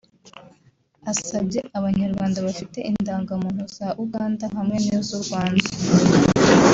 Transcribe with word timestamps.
asabye 1.11 1.59
Abanyarwanda 1.77 2.37
bafite 2.47 2.77
indangamuntu 2.89 3.63
za 3.77 3.87
Uganda 4.03 4.45
hamwe 4.55 4.77
n’iz’u 4.83 5.17
Rwanda 5.23 5.67